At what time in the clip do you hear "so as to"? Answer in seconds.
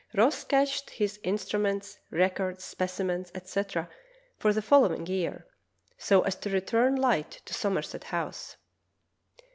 5.95-6.49